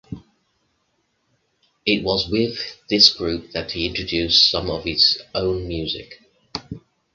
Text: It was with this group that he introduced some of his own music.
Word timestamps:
It 1.85 2.03
was 2.03 2.27
with 2.27 2.57
this 2.89 3.13
group 3.13 3.51
that 3.51 3.73
he 3.73 3.85
introduced 3.85 4.49
some 4.49 4.67
of 4.71 4.83
his 4.85 5.21
own 5.35 5.67
music. 5.67 6.19